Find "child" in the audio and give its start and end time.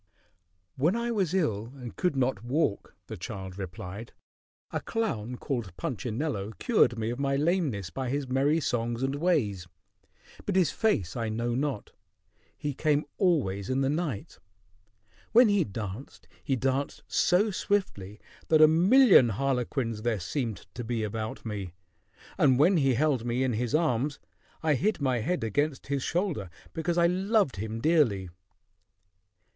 3.17-3.59